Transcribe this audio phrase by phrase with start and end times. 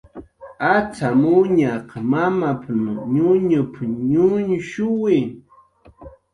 [0.75, 2.61] "Acxamuñaq mamap""
[3.15, 3.73] ñuñup""
[4.11, 5.17] ñuñshuwi"